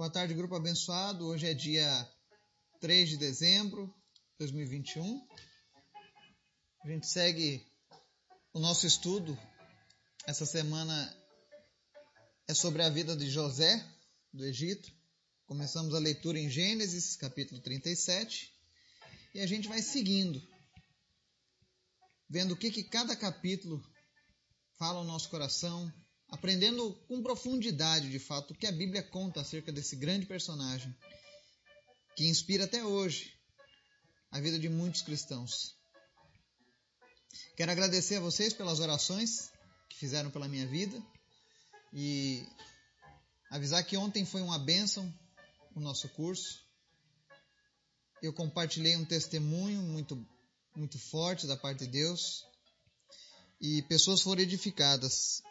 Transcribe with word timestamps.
Boa 0.00 0.10
tarde, 0.10 0.32
grupo 0.32 0.54
abençoado. 0.54 1.26
Hoje 1.26 1.46
é 1.46 1.52
dia 1.52 2.10
3 2.80 3.06
de 3.06 3.16
dezembro 3.18 3.86
de 3.86 4.38
2021. 4.38 5.28
A 6.82 6.88
gente 6.88 7.06
segue 7.06 7.70
o 8.54 8.58
nosso 8.58 8.86
estudo. 8.86 9.38
Essa 10.26 10.46
semana 10.46 11.14
é 12.48 12.54
sobre 12.54 12.82
a 12.82 12.88
vida 12.88 13.14
de 13.14 13.28
José 13.28 13.86
do 14.32 14.42
Egito. 14.46 14.90
Começamos 15.44 15.94
a 15.94 15.98
leitura 15.98 16.38
em 16.38 16.48
Gênesis, 16.48 17.14
capítulo 17.14 17.60
37, 17.60 18.50
e 19.34 19.40
a 19.40 19.46
gente 19.46 19.68
vai 19.68 19.82
seguindo, 19.82 20.42
vendo 22.26 22.54
o 22.54 22.56
que, 22.56 22.70
que 22.70 22.84
cada 22.84 23.14
capítulo 23.14 23.84
fala 24.78 25.00
ao 25.00 25.04
nosso 25.04 25.28
coração, 25.28 25.92
aprendendo 26.30 26.94
com 27.08 27.22
profundidade, 27.22 28.10
de 28.10 28.18
fato, 28.18 28.52
o 28.52 28.56
que 28.56 28.66
a 28.66 28.72
Bíblia 28.72 29.02
conta 29.02 29.40
acerca 29.40 29.72
desse 29.72 29.96
grande 29.96 30.26
personagem 30.26 30.94
que 32.16 32.26
inspira 32.26 32.64
até 32.64 32.84
hoje 32.84 33.34
a 34.30 34.40
vida 34.40 34.58
de 34.58 34.68
muitos 34.68 35.02
cristãos. 35.02 35.74
Quero 37.56 37.72
agradecer 37.72 38.16
a 38.16 38.20
vocês 38.20 38.52
pelas 38.52 38.80
orações 38.80 39.50
que 39.88 39.96
fizeram 39.98 40.30
pela 40.30 40.48
minha 40.48 40.66
vida 40.66 41.02
e 41.92 42.46
avisar 43.50 43.84
que 43.84 43.96
ontem 43.96 44.24
foi 44.24 44.40
uma 44.40 44.58
bênção 44.58 45.12
o 45.74 45.80
nosso 45.80 46.08
curso. 46.10 46.60
Eu 48.22 48.32
compartilhei 48.32 48.96
um 48.96 49.04
testemunho 49.04 49.82
muito 49.82 50.16
muito 50.76 50.98
forte 50.98 51.46
da 51.46 51.56
parte 51.56 51.80
de 51.80 51.88
Deus 51.88 52.44
e 53.60 53.82
pessoas 53.82 54.22
foram 54.22 54.42
edificadas. 54.42 55.42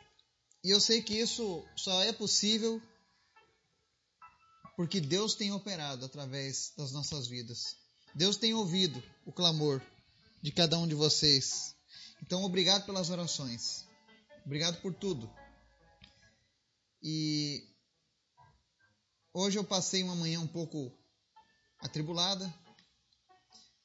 E 0.64 0.72
eu 0.72 0.80
sei 0.80 1.02
que 1.02 1.14
isso 1.14 1.66
só 1.76 2.04
é 2.04 2.12
possível 2.12 2.82
porque 4.76 5.02
Deus 5.02 5.36
tem 5.36 5.52
operado 5.52 6.06
através 6.06 6.74
das 6.78 6.92
nossas 6.92 7.28
vidas. 7.28 7.76
Deus 8.16 8.38
tem 8.38 8.54
ouvido 8.54 9.04
o 9.26 9.32
clamor 9.32 9.82
de 10.42 10.52
cada 10.52 10.78
um 10.78 10.88
de 10.88 10.96
vocês. 10.96 11.76
Então, 12.22 12.44
obrigado 12.44 12.86
pelas 12.86 13.10
orações. 13.10 13.86
Obrigado 14.46 14.82
por 14.82 14.94
tudo. 14.94 15.30
E 17.02 17.64
hoje 19.34 19.58
eu 19.58 19.64
passei 19.64 20.04
uma 20.04 20.16
manhã 20.16 20.40
um 20.40 20.48
pouco 20.48 20.92
atribulada. 21.80 22.54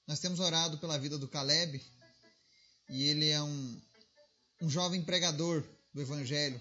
Nós 0.06 0.20
temos 0.20 0.40
orado 0.40 0.78
pela 0.78 0.98
vida 0.98 1.18
do 1.18 1.28
Caleb 1.28 1.80
e 2.88 3.04
ele 3.04 3.30
é 3.30 3.42
um, 3.42 3.82
um 4.62 4.70
jovem 4.70 5.02
pregador 5.02 5.64
do 5.94 6.02
Evangelho, 6.02 6.60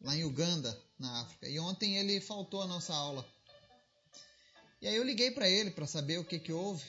lá 0.00 0.14
em 0.14 0.24
Uganda, 0.24 0.78
na 0.98 1.22
África. 1.22 1.48
E 1.48 1.58
ontem 1.58 1.96
ele 1.96 2.20
faltou 2.20 2.60
a 2.60 2.66
nossa 2.66 2.94
aula. 2.94 3.26
E 4.80 4.86
aí 4.86 4.94
eu 4.94 5.02
liguei 5.02 5.30
para 5.30 5.48
ele 5.48 5.70
para 5.70 5.86
saber 5.86 6.18
o 6.18 6.24
que, 6.24 6.38
que 6.38 6.52
houve. 6.52 6.84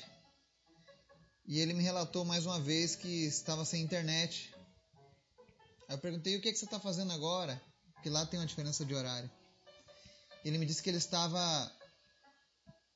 E 1.47 1.59
ele 1.59 1.73
me 1.73 1.81
relatou 1.81 2.25
mais 2.25 2.45
uma 2.45 2.59
vez 2.59 2.95
que 2.95 3.25
estava 3.25 3.63
sem 3.63 3.81
internet. 3.81 4.53
Aí 5.87 5.95
eu 5.95 5.99
perguntei 5.99 6.35
o 6.35 6.41
que, 6.41 6.51
que 6.51 6.57
você 6.59 6.65
está 6.65 6.79
fazendo 6.79 7.13
agora, 7.13 7.61
que 8.03 8.09
lá 8.09 8.25
tem 8.25 8.39
uma 8.39 8.45
diferença 8.45 8.83
de 8.83 8.93
horário. 8.93 9.31
Ele 10.43 10.57
me 10.57 10.65
disse 10.65 10.83
que 10.83 10.89
ele 10.89 10.97
estava 10.97 11.71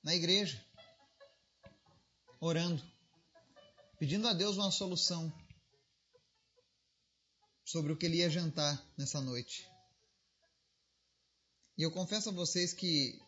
na 0.03 0.13
igreja, 0.13 0.61
orando, 2.39 2.83
pedindo 3.97 4.27
a 4.27 4.33
Deus 4.33 4.57
uma 4.57 4.71
solução 4.71 5.31
sobre 7.71 7.93
o 7.93 7.97
que 7.97 8.07
ele 8.07 8.17
ia 8.17 8.29
jantar 8.31 8.83
nessa 8.97 9.21
noite. 9.21 9.69
E 11.77 11.83
eu 11.83 11.91
confesso 11.91 12.29
a 12.29 12.31
vocês 12.31 12.73
que 12.73 13.21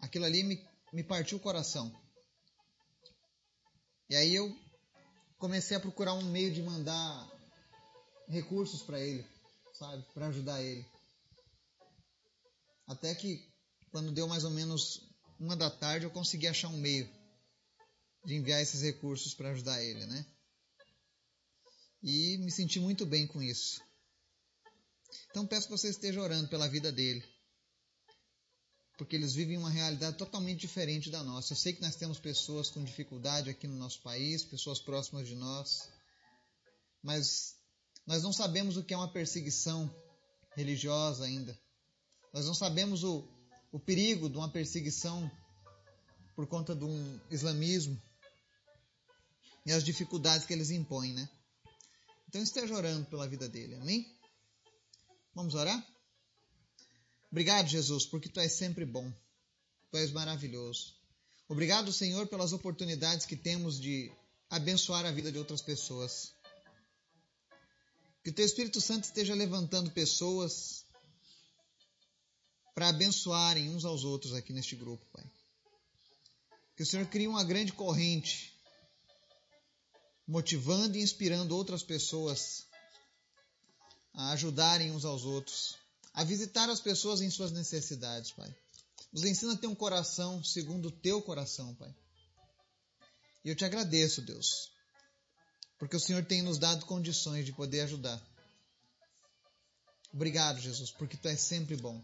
aquilo 0.00 0.26
ali 0.26 0.44
me, 0.44 0.62
me 0.92 1.02
partiu 1.02 1.38
o 1.38 1.40
coração. 1.40 1.90
E 4.10 4.14
aí 4.14 4.34
eu 4.34 4.54
comecei 5.38 5.74
a 5.74 5.80
procurar 5.80 6.12
um 6.12 6.30
meio 6.30 6.52
de 6.52 6.62
mandar 6.62 7.30
recursos 8.28 8.82
para 8.82 9.00
ele, 9.00 9.26
sabe, 9.72 10.04
para 10.12 10.26
ajudar 10.26 10.62
ele. 10.62 10.86
Até 12.86 13.14
que 13.14 13.50
quando 13.90 14.12
deu 14.12 14.28
mais 14.28 14.44
ou 14.44 14.50
menos 14.50 15.10
uma 15.40 15.56
da 15.56 15.70
tarde 15.70 16.04
eu 16.04 16.10
consegui 16.10 16.46
achar 16.46 16.68
um 16.68 16.76
meio 16.76 17.08
de 18.26 18.34
enviar 18.34 18.60
esses 18.60 18.82
recursos 18.82 19.34
para 19.34 19.52
ajudar 19.52 19.82
ele, 19.82 20.04
né? 20.04 20.33
E 22.04 22.36
me 22.36 22.50
senti 22.50 22.78
muito 22.78 23.06
bem 23.06 23.26
com 23.26 23.42
isso. 23.42 23.80
Então 25.30 25.46
peço 25.46 25.66
que 25.66 25.72
você 25.72 25.88
esteja 25.88 26.20
orando 26.20 26.48
pela 26.48 26.68
vida 26.68 26.92
dele, 26.92 27.24
porque 28.98 29.16
eles 29.16 29.32
vivem 29.32 29.56
uma 29.56 29.70
realidade 29.70 30.18
totalmente 30.18 30.60
diferente 30.60 31.10
da 31.10 31.24
nossa. 31.24 31.54
Eu 31.54 31.56
sei 31.56 31.72
que 31.72 31.80
nós 31.80 31.96
temos 31.96 32.18
pessoas 32.18 32.68
com 32.68 32.84
dificuldade 32.84 33.48
aqui 33.48 33.66
no 33.66 33.76
nosso 33.76 34.02
país, 34.02 34.44
pessoas 34.44 34.80
próximas 34.80 35.26
de 35.26 35.34
nós, 35.34 35.88
mas 37.02 37.56
nós 38.06 38.22
não 38.22 38.34
sabemos 38.34 38.76
o 38.76 38.84
que 38.84 38.92
é 38.92 38.96
uma 38.96 39.10
perseguição 39.10 39.90
religiosa 40.54 41.24
ainda. 41.24 41.58
Nós 42.34 42.44
não 42.44 42.54
sabemos 42.54 43.02
o, 43.02 43.26
o 43.72 43.80
perigo 43.80 44.28
de 44.28 44.36
uma 44.36 44.50
perseguição 44.50 45.30
por 46.36 46.46
conta 46.46 46.76
de 46.76 46.84
um 46.84 47.20
islamismo 47.30 48.00
e 49.64 49.72
as 49.72 49.82
dificuldades 49.82 50.46
que 50.46 50.52
eles 50.52 50.70
impõem, 50.70 51.14
né? 51.14 51.28
Então 52.34 52.42
esteja 52.42 52.74
orando 52.74 53.06
pela 53.06 53.28
vida 53.28 53.48
dele, 53.48 53.76
amém? 53.76 54.12
Vamos 55.36 55.54
orar? 55.54 55.80
Obrigado, 57.30 57.68
Jesus, 57.68 58.04
porque 58.06 58.28
tu 58.28 58.40
és 58.40 58.50
sempre 58.50 58.84
bom. 58.84 59.08
Tu 59.92 59.98
és 59.98 60.10
maravilhoso. 60.10 60.96
Obrigado, 61.48 61.92
Senhor, 61.92 62.26
pelas 62.26 62.52
oportunidades 62.52 63.24
que 63.24 63.36
temos 63.36 63.80
de 63.80 64.10
abençoar 64.50 65.06
a 65.06 65.12
vida 65.12 65.30
de 65.30 65.38
outras 65.38 65.62
pessoas. 65.62 66.34
Que 68.24 68.30
o 68.30 68.34
teu 68.34 68.44
Espírito 68.44 68.80
Santo 68.80 69.04
esteja 69.04 69.32
levantando 69.32 69.92
pessoas 69.92 70.84
para 72.74 72.88
abençoarem 72.88 73.70
uns 73.70 73.84
aos 73.84 74.02
outros 74.02 74.34
aqui 74.34 74.52
neste 74.52 74.74
grupo, 74.74 75.06
Pai. 75.12 75.24
Que 76.74 76.82
o 76.82 76.86
Senhor 76.86 77.06
crie 77.06 77.28
uma 77.28 77.44
grande 77.44 77.72
corrente 77.72 78.53
motivando 80.26 80.96
e 80.96 81.02
inspirando 81.02 81.56
outras 81.56 81.82
pessoas 81.82 82.66
a 84.14 84.30
ajudarem 84.32 84.92
uns 84.92 85.04
aos 85.04 85.24
outros, 85.24 85.76
a 86.12 86.24
visitar 86.24 86.68
as 86.70 86.80
pessoas 86.80 87.20
em 87.20 87.30
suas 87.30 87.50
necessidades, 87.50 88.30
Pai. 88.32 88.54
Nos 89.12 89.24
ensina 89.24 89.52
a 89.52 89.56
ter 89.56 89.66
um 89.66 89.74
coração 89.74 90.42
segundo 90.42 90.88
o 90.88 90.92
teu 90.92 91.20
coração, 91.22 91.74
Pai. 91.74 91.94
E 93.44 93.48
eu 93.48 93.56
te 93.56 93.64
agradeço, 93.64 94.22
Deus, 94.22 94.72
porque 95.78 95.96
o 95.96 96.00
Senhor 96.00 96.24
tem 96.24 96.42
nos 96.42 96.58
dado 96.58 96.86
condições 96.86 97.44
de 97.44 97.52
poder 97.52 97.82
ajudar. 97.82 98.20
Obrigado, 100.12 100.60
Jesus, 100.60 100.92
porque 100.92 101.16
tu 101.16 101.28
és 101.28 101.40
sempre 101.40 101.76
bom. 101.76 102.02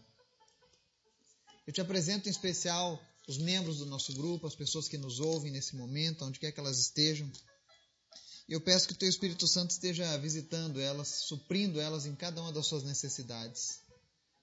Eu 1.66 1.72
te 1.72 1.80
apresento 1.80 2.28
em 2.28 2.32
especial 2.32 3.00
os 3.28 3.38
membros 3.38 3.78
do 3.78 3.86
nosso 3.86 4.12
grupo, 4.12 4.46
as 4.46 4.56
pessoas 4.56 4.88
que 4.88 4.98
nos 4.98 5.20
ouvem 5.20 5.52
nesse 5.52 5.76
momento, 5.76 6.24
onde 6.24 6.40
quer 6.40 6.50
que 6.50 6.58
elas 6.58 6.78
estejam. 6.78 7.30
Eu 8.50 8.60
peço 8.60 8.88
que 8.88 8.94
o 8.94 8.96
Teu 8.96 9.08
Espírito 9.08 9.46
Santo 9.46 9.70
esteja 9.70 10.18
visitando 10.18 10.80
elas, 10.80 11.06
suprindo 11.06 11.80
elas 11.80 12.04
em 12.04 12.16
cada 12.16 12.42
uma 12.42 12.52
das 12.52 12.66
suas 12.66 12.82
necessidades, 12.82 13.80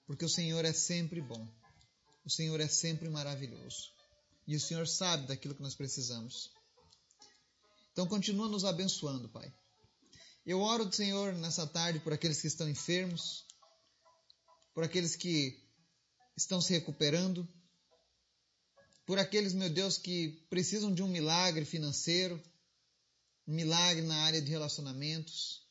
porque 0.06 0.24
o 0.24 0.28
Senhor 0.30 0.64
é 0.64 0.72
sempre 0.72 1.20
bom, 1.20 1.46
o 2.24 2.30
Senhor 2.30 2.58
é 2.58 2.66
sempre 2.66 3.10
maravilhoso 3.10 3.92
e 4.46 4.56
o 4.56 4.60
Senhor 4.60 4.88
sabe 4.88 5.26
daquilo 5.26 5.54
que 5.54 5.60
nós 5.60 5.74
precisamos. 5.74 6.50
Então, 7.92 8.06
continua 8.06 8.48
nos 8.48 8.64
abençoando, 8.64 9.28
Pai. 9.28 9.52
Eu 10.46 10.62
oro, 10.62 10.90
Senhor, 10.90 11.34
nessa 11.34 11.66
tarde 11.66 12.00
por 12.00 12.14
aqueles 12.14 12.40
que 12.40 12.46
estão 12.46 12.66
enfermos, 12.66 13.44
por 14.72 14.84
aqueles 14.84 15.16
que 15.16 15.62
estão 16.34 16.62
se 16.62 16.72
recuperando, 16.72 17.46
por 19.04 19.18
aqueles, 19.18 19.52
meu 19.52 19.68
Deus, 19.68 19.98
que 19.98 20.46
precisam 20.48 20.94
de 20.94 21.02
um 21.02 21.08
milagre 21.08 21.66
financeiro 21.66 22.42
milagre 23.48 24.02
na 24.02 24.24
área 24.24 24.42
de 24.42 24.50
relacionamentos, 24.50 25.66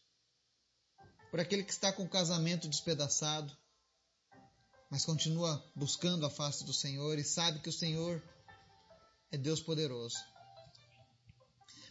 por 1.29 1.39
aquele 1.39 1.63
que 1.63 1.71
está 1.71 1.93
com 1.93 2.03
o 2.03 2.09
casamento 2.09 2.67
despedaçado, 2.67 3.55
mas 4.89 5.05
continua 5.05 5.63
buscando 5.75 6.25
a 6.25 6.29
face 6.29 6.63
do 6.63 6.73
Senhor 6.73 7.19
e 7.19 7.23
sabe 7.23 7.59
que 7.59 7.69
o 7.69 7.73
Senhor 7.73 8.23
é 9.31 9.37
Deus 9.37 9.61
poderoso. 9.61 10.17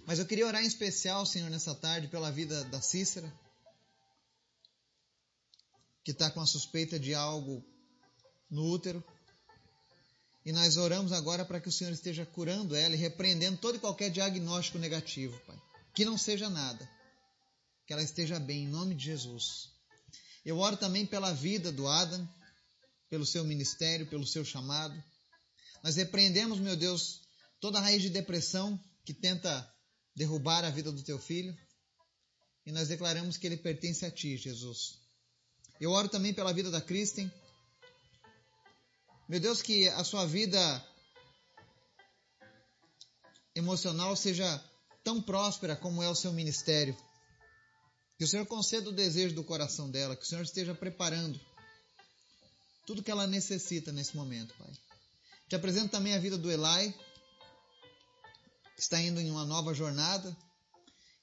Mas 0.04 0.18
eu 0.18 0.26
queria 0.26 0.46
orar 0.46 0.60
em 0.60 0.66
especial, 0.66 1.24
Senhor, 1.24 1.48
nessa 1.50 1.74
tarde 1.74 2.08
pela 2.08 2.32
vida 2.32 2.64
da 2.64 2.80
Cícera, 2.80 3.32
que 6.02 6.10
está 6.10 6.32
com 6.32 6.40
a 6.40 6.46
suspeita 6.46 6.98
de 6.98 7.14
algo 7.14 7.64
no 8.50 8.64
útero. 8.72 9.04
E 10.44 10.52
nós 10.52 10.76
oramos 10.76 11.12
agora 11.12 11.44
para 11.44 11.60
que 11.60 11.68
o 11.68 11.72
Senhor 11.72 11.92
esteja 11.92 12.24
curando 12.26 12.74
ela 12.74 12.94
e 12.94 12.98
repreendendo 12.98 13.58
todo 13.58 13.76
e 13.76 13.80
qualquer 13.80 14.10
diagnóstico 14.10 14.78
negativo, 14.78 15.38
Pai 15.46 15.65
que 15.96 16.04
não 16.04 16.18
seja 16.18 16.50
nada, 16.50 16.86
que 17.86 17.92
ela 17.94 18.02
esteja 18.02 18.38
bem, 18.38 18.64
em 18.64 18.68
nome 18.68 18.94
de 18.94 19.06
Jesus. 19.06 19.70
Eu 20.44 20.58
oro 20.58 20.76
também 20.76 21.06
pela 21.06 21.32
vida 21.32 21.72
do 21.72 21.88
Adam, 21.88 22.28
pelo 23.08 23.24
seu 23.24 23.42
ministério, 23.42 24.06
pelo 24.06 24.26
seu 24.26 24.44
chamado. 24.44 25.02
Nós 25.82 25.96
repreendemos, 25.96 26.60
meu 26.60 26.76
Deus, 26.76 27.22
toda 27.60 27.80
raiz 27.80 28.02
de 28.02 28.10
depressão 28.10 28.78
que 29.06 29.14
tenta 29.14 29.66
derrubar 30.14 30.66
a 30.66 30.70
vida 30.70 30.92
do 30.92 31.02
teu 31.02 31.18
filho. 31.18 31.56
E 32.66 32.72
nós 32.72 32.88
declaramos 32.88 33.38
que 33.38 33.46
ele 33.46 33.56
pertence 33.56 34.04
a 34.04 34.10
ti, 34.10 34.36
Jesus. 34.36 34.98
Eu 35.80 35.92
oro 35.92 36.10
também 36.10 36.34
pela 36.34 36.52
vida 36.52 36.70
da 36.70 36.82
Kristen. 36.82 37.32
Meu 39.26 39.40
Deus, 39.40 39.62
que 39.62 39.88
a 39.88 40.04
sua 40.04 40.26
vida 40.26 40.86
emocional 43.54 44.14
seja 44.14 44.62
tão 45.06 45.22
próspera 45.22 45.76
como 45.76 46.02
é 46.02 46.08
o 46.08 46.16
seu 46.16 46.32
ministério. 46.32 46.96
Que 48.18 48.24
o 48.24 48.26
Senhor 48.26 48.44
conceda 48.44 48.90
o 48.90 48.92
desejo 48.92 49.36
do 49.36 49.44
coração 49.44 49.88
dela, 49.88 50.16
que 50.16 50.24
o 50.24 50.26
Senhor 50.26 50.42
esteja 50.42 50.74
preparando 50.74 51.40
tudo 52.84 53.04
que 53.04 53.10
ela 53.12 53.24
necessita 53.24 53.92
nesse 53.92 54.16
momento, 54.16 54.52
Pai. 54.58 54.72
Te 55.48 55.54
apresento 55.54 55.90
também 55.90 56.12
a 56.16 56.18
vida 56.18 56.36
do 56.36 56.50
Elai, 56.50 56.92
que 58.74 58.80
está 58.80 59.00
indo 59.00 59.20
em 59.20 59.30
uma 59.30 59.44
nova 59.44 59.72
jornada. 59.72 60.36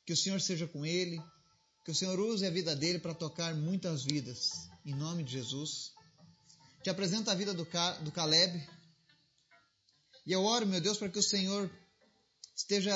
Que 0.06 0.13
o 0.13 0.18
Senhor 0.18 0.39
seja 0.39 0.65
com 0.65 0.86
ele, 0.86 1.21
que 1.83 1.91
o 1.91 1.95
Senhor 1.95 2.18
use 2.18 2.45
a 2.45 2.50
vida 2.50 2.74
dele 2.74 3.00
para 3.00 3.13
tocar 3.13 3.53
muitas 3.53 4.06
vidas, 4.06 4.50
em 4.86 4.95
nome 4.95 5.25
de 5.25 5.33
Jesus. 5.33 5.91
Te 6.83 6.89
apresento 6.89 7.29
a 7.29 7.36
vida 7.36 7.53
do, 7.53 7.68
do 8.01 8.12
Caleb. 8.13 8.65
E 10.25 10.31
eu 10.31 10.41
oro, 10.41 10.65
meu 10.65 10.79
Deus, 10.79 10.97
para 10.97 11.09
que 11.09 11.19
o 11.19 11.24
Senhor 11.24 11.69
esteja 12.56 12.94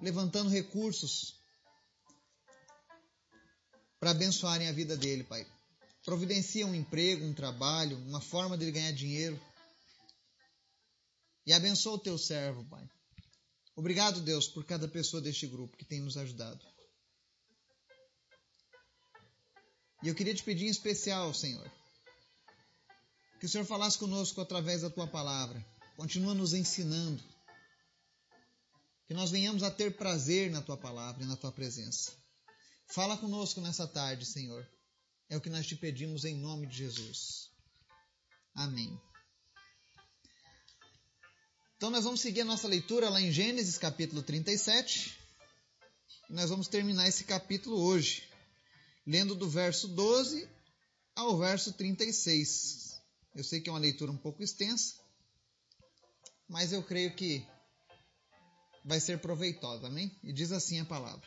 levantando 0.00 0.50
recursos 0.50 1.40
para 3.98 4.12
abençoarem 4.12 4.68
a 4.68 4.72
vida 4.72 4.96
dele, 4.96 5.24
Pai. 5.24 5.46
Providencia 6.04 6.66
um 6.66 6.74
emprego, 6.74 7.24
um 7.24 7.34
trabalho, 7.34 7.98
uma 7.98 8.20
forma 8.20 8.56
dele 8.56 8.72
ganhar 8.72 8.92
dinheiro. 8.92 9.38
E 11.46 11.52
abençoa 11.52 11.94
o 11.94 11.98
teu 11.98 12.16
servo, 12.16 12.64
Pai. 12.64 12.88
Obrigado, 13.76 14.20
Deus, 14.20 14.48
por 14.48 14.64
cada 14.64 14.88
pessoa 14.88 15.22
deste 15.22 15.46
grupo 15.46 15.76
que 15.76 15.84
tem 15.84 16.00
nos 16.00 16.16
ajudado. 16.16 16.64
E 20.02 20.08
eu 20.08 20.14
queria 20.14 20.34
te 20.34 20.42
pedir 20.42 20.66
em 20.66 20.70
especial, 20.70 21.32
Senhor, 21.34 21.70
que 23.38 23.44
o 23.44 23.48
Senhor 23.48 23.66
falasse 23.66 23.98
conosco 23.98 24.40
através 24.40 24.80
da 24.80 24.88
tua 24.90 25.06
palavra. 25.06 25.64
Continua 25.96 26.34
nos 26.34 26.54
ensinando. 26.54 27.22
Que 29.10 29.14
nós 29.14 29.32
venhamos 29.32 29.64
a 29.64 29.72
ter 29.72 29.96
prazer 29.96 30.52
na 30.52 30.62
tua 30.62 30.76
palavra 30.76 31.24
e 31.24 31.26
na 31.26 31.36
tua 31.36 31.50
presença. 31.50 32.12
Fala 32.94 33.18
conosco 33.18 33.60
nessa 33.60 33.84
tarde, 33.84 34.24
Senhor. 34.24 34.64
É 35.28 35.36
o 35.36 35.40
que 35.40 35.50
nós 35.50 35.66
te 35.66 35.74
pedimos 35.74 36.24
em 36.24 36.36
nome 36.36 36.68
de 36.68 36.76
Jesus. 36.76 37.50
Amém. 38.54 38.96
Então 41.76 41.90
nós 41.90 42.04
vamos 42.04 42.20
seguir 42.20 42.42
a 42.42 42.44
nossa 42.44 42.68
leitura 42.68 43.10
lá 43.10 43.20
em 43.20 43.32
Gênesis 43.32 43.76
capítulo 43.76 44.22
37. 44.22 45.18
E 46.28 46.32
nós 46.32 46.48
vamos 46.48 46.68
terminar 46.68 47.08
esse 47.08 47.24
capítulo 47.24 47.80
hoje, 47.82 48.30
lendo 49.04 49.34
do 49.34 49.50
verso 49.50 49.88
12 49.88 50.48
ao 51.16 51.36
verso 51.36 51.72
36. 51.72 53.02
Eu 53.34 53.42
sei 53.42 53.60
que 53.60 53.68
é 53.68 53.72
uma 53.72 53.80
leitura 53.80 54.12
um 54.12 54.16
pouco 54.16 54.40
extensa, 54.40 54.94
mas 56.48 56.72
eu 56.72 56.80
creio 56.84 57.12
que 57.16 57.44
vai 58.84 59.00
ser 59.00 59.18
proveitosa, 59.18 59.86
amém? 59.86 60.10
E 60.22 60.32
diz 60.32 60.52
assim 60.52 60.80
a 60.80 60.84
palavra. 60.84 61.26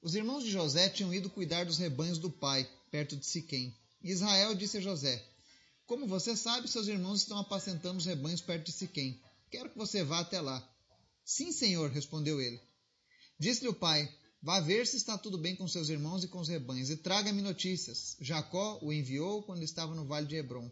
Os 0.00 0.14
irmãos 0.14 0.44
de 0.44 0.50
José 0.50 0.88
tinham 0.88 1.12
ido 1.12 1.28
cuidar 1.28 1.64
dos 1.64 1.78
rebanhos 1.78 2.18
do 2.18 2.30
pai, 2.30 2.68
perto 2.90 3.16
de 3.16 3.26
Siquém. 3.26 3.76
E 4.02 4.10
Israel 4.10 4.54
disse 4.54 4.78
a 4.78 4.80
José: 4.80 5.24
Como 5.86 6.06
você 6.06 6.36
sabe, 6.36 6.68
seus 6.68 6.86
irmãos 6.86 7.20
estão 7.20 7.38
apacentando 7.38 7.98
os 7.98 8.06
rebanhos 8.06 8.40
perto 8.40 8.66
de 8.66 8.72
Siquém. 8.72 9.20
Quero 9.50 9.70
que 9.70 9.78
você 9.78 10.04
vá 10.04 10.20
até 10.20 10.40
lá. 10.40 10.66
Sim, 11.24 11.50
senhor, 11.50 11.90
respondeu 11.90 12.40
ele. 12.40 12.60
Disse-lhe 13.38 13.68
o 13.68 13.74
pai: 13.74 14.08
Vá 14.40 14.60
ver 14.60 14.86
se 14.86 14.96
está 14.96 15.18
tudo 15.18 15.36
bem 15.36 15.56
com 15.56 15.66
seus 15.66 15.88
irmãos 15.88 16.22
e 16.22 16.28
com 16.28 16.38
os 16.38 16.48
rebanhos, 16.48 16.90
e 16.90 16.96
traga-me 16.96 17.42
notícias. 17.42 18.16
Jacó 18.20 18.78
o 18.80 18.92
enviou 18.92 19.42
quando 19.42 19.64
estava 19.64 19.94
no 19.94 20.06
vale 20.06 20.26
de 20.26 20.36
Hebron. 20.36 20.70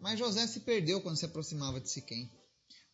Mas 0.00 0.18
José 0.18 0.46
se 0.46 0.60
perdeu 0.60 1.00
quando 1.00 1.16
se 1.16 1.24
aproximava 1.24 1.80
de 1.80 1.90
Siquém. 1.90 2.30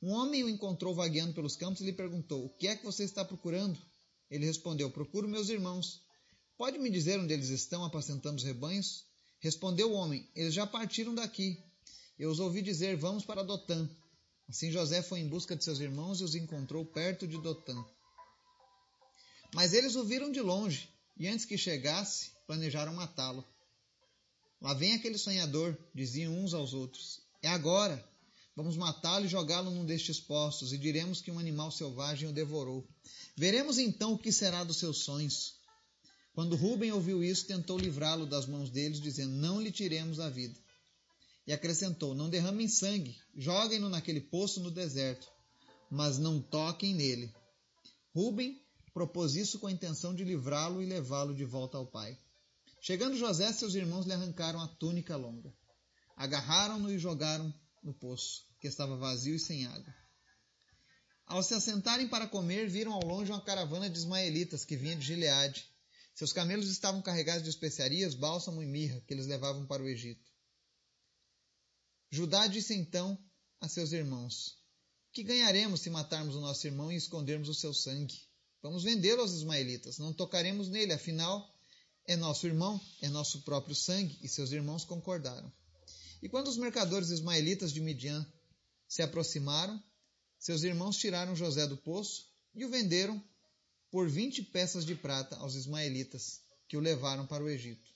Um 0.02 0.12
homem 0.12 0.44
o 0.44 0.49
encontrou 0.49 0.94
vagueando 0.94 1.35
pelos 1.35 1.56
campos 1.56 1.81
e 1.81 1.85
lhe 1.85 1.93
perguntou: 1.93 2.47
O 2.47 2.50
que 2.50 2.67
é 2.69 2.76
que 2.76 2.85
você 2.85 3.05
está 3.05 3.25
procurando? 3.25 3.79
Ele 4.31 4.47
respondeu: 4.47 4.91
Procuro 4.91 5.29
meus 5.29 5.49
irmãos. 5.49 6.02
Pode 6.56 6.79
me 6.79 6.91
dizer 6.91 7.19
onde 7.19 7.32
eles 7.32 7.49
estão 7.49 7.85
apacentando 7.85 8.38
os 8.38 8.44
rebanhos? 8.44 9.05
Respondeu 9.41 9.93
o 9.93 9.94
homem: 9.94 10.26
Eles 10.35 10.55
já 10.55 10.67
partiram 10.67 11.14
daqui. 11.14 11.62
Eu 12.19 12.31
os 12.31 12.41
ouvi 12.41 12.62
dizer: 12.62 12.97
Vamos 12.97 13.25
para 13.25 13.43
Dotã. 13.43 13.88
Assim 14.49 14.73
José 14.73 15.02
foi 15.02 15.20
em 15.20 15.29
busca 15.29 15.55
de 15.55 15.62
seus 15.62 15.81
irmãos 15.81 16.20
e 16.20 16.25
os 16.25 16.35
encontrou 16.35 16.85
perto 16.85 17.26
de 17.26 17.41
Dotã. 17.41 17.85
Mas 19.55 19.73
eles 19.73 19.96
o 19.96 20.05
viram 20.05 20.31
de 20.31 20.41
longe, 20.41 20.88
e 21.17 21.29
antes 21.29 21.44
que 21.44 21.58
chegasse, 21.58 22.32
planejaram 22.46 22.94
matá-lo. 22.94 23.44
Lá 24.61 24.75
vem 24.75 24.94
aquele 24.94 25.19
sonhador, 25.19 25.76
diziam 25.94 26.35
uns 26.35 26.53
aos 26.53 26.75
outros. 26.75 27.20
É 27.43 27.49
agora. 27.49 28.10
Vamos 28.61 28.77
matá-lo 28.77 29.25
e 29.25 29.29
jogá-lo 29.29 29.71
num 29.71 29.87
destes 29.87 30.21
poços, 30.21 30.75
e 30.75 30.77
diremos 30.77 31.23
que 31.23 31.31
um 31.31 31.39
animal 31.39 31.71
selvagem 31.71 32.29
o 32.29 32.33
devorou. 32.33 32.87
Veremos 33.35 33.79
então 33.79 34.12
o 34.12 34.19
que 34.19 34.31
será 34.31 34.62
dos 34.65 34.77
seus 34.77 34.99
sonhos. 34.99 35.55
Quando 36.35 36.57
Rubem 36.57 36.93
ouviu 36.93 37.25
isso, 37.25 37.47
tentou 37.47 37.79
livrá-lo 37.79 38.27
das 38.27 38.45
mãos 38.45 38.69
deles, 38.69 39.01
dizendo: 39.01 39.35
Não 39.35 39.59
lhe 39.59 39.73
tiremos 39.73 40.21
a 40.21 40.29
vida. 40.29 40.55
E 41.47 41.55
acrescentou: 41.55 42.15
Não 42.15 42.29
derramem 42.29 42.69
sangue, 42.69 43.17
joguem-no 43.35 43.89
naquele 43.89 44.21
poço 44.21 44.61
no 44.61 44.71
deserto, 44.71 45.27
mas 45.91 46.19
não 46.19 46.39
toquem 46.39 46.95
nele. 46.95 47.33
Rubem 48.15 48.61
propôs 48.93 49.37
isso 49.37 49.59
com 49.59 49.69
a 49.69 49.73
intenção 49.73 50.15
de 50.15 50.23
livrá-lo 50.23 50.83
e 50.83 50.87
levá-lo 50.87 51.35
de 51.35 51.47
volta 51.47 51.79
ao 51.79 51.87
pai. 51.87 52.15
Chegando 52.83 53.17
José, 53.17 53.51
seus 53.55 53.75
irmãos 53.75 54.05
lhe 54.05 54.13
arrancaram 54.13 54.61
a 54.61 54.69
túnica 54.69 55.17
longa. 55.17 55.51
Agarraram-no 56.15 56.93
e 56.93 56.99
jogaram 56.99 57.51
no 57.83 57.95
poço, 57.95 58.50
que 58.61 58.69
estava 58.69 58.97
vazio 58.97 59.35
e 59.35 59.39
sem 59.39 59.67
água. 59.67 59.95
Ao 61.27 61.43
se 61.43 61.55
assentarem 61.55 62.09
para 62.09 62.29
comer, 62.29 62.69
viram 62.69 62.93
ao 62.93 63.05
longe 63.05 63.31
uma 63.31 63.41
caravana 63.41 63.89
de 63.89 63.99
ismaelitas 63.99 64.65
que 64.65 64.77
vinha 64.77 64.97
de 64.97 65.07
Gileade. 65.07 65.65
Seus 66.15 66.33
camelos 66.33 66.69
estavam 66.69 67.01
carregados 67.01 67.43
de 67.43 67.49
especiarias, 67.49 68.15
bálsamo 68.15 68.62
e 68.62 68.67
mirra, 68.67 69.01
que 69.07 69.15
eles 69.15 69.27
levavam 69.27 69.65
para 69.67 69.83
o 69.83 69.89
Egito. 69.89 70.29
Judá 72.11 72.47
disse 72.47 72.75
então 72.75 73.17
a 73.61 73.69
seus 73.69 73.93
irmãos: 73.93 74.58
Que 75.13 75.23
ganharemos 75.23 75.81
se 75.81 75.89
matarmos 75.89 76.34
o 76.34 76.41
nosso 76.41 76.67
irmão 76.67 76.91
e 76.91 76.96
escondermos 76.96 77.49
o 77.49 77.55
seu 77.55 77.73
sangue? 77.73 78.20
Vamos 78.61 78.82
vendê-lo 78.82 79.23
aos 79.23 79.32
ismaelitas, 79.32 79.99
não 79.99 80.13
tocaremos 80.13 80.69
nele, 80.69 80.93
afinal 80.93 81.49
é 82.06 82.17
nosso 82.17 82.46
irmão, 82.46 82.81
é 83.01 83.08
nosso 83.08 83.43
próprio 83.43 83.75
sangue. 83.75 84.19
E 84.20 84.29
seus 84.29 84.51
irmãos 84.51 84.84
concordaram. 84.84 85.51
E 86.20 86.29
quando 86.29 86.49
os 86.49 86.56
mercadores 86.56 87.11
ismaelitas 87.11 87.73
de 87.73 87.81
Midian 87.81 88.27
se 88.91 89.03
aproximaram, 89.03 89.81
seus 90.37 90.65
irmãos 90.65 90.97
tiraram 90.97 91.37
José 91.37 91.65
do 91.65 91.77
poço 91.77 92.27
e 92.53 92.65
o 92.65 92.69
venderam 92.69 93.23
por 93.89 94.09
vinte 94.09 94.43
peças 94.43 94.85
de 94.85 94.97
prata 94.97 95.37
aos 95.37 95.55
ismaelitas, 95.55 96.41
que 96.69 96.77
o 96.77 96.81
levaram 96.81 97.25
para 97.25 97.44
o 97.44 97.49
Egito. 97.49 97.89